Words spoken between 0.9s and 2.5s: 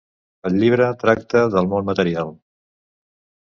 tracta del món material.